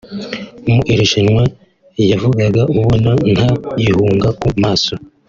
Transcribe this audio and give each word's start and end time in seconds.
mu 0.71 0.79
irushanwa 0.91 1.43
yavugaga 2.11 2.61
ubona 2.79 3.11
nta 3.35 3.49
gihunga 3.81 4.27
ku 4.39 4.47
maso 4.61 4.93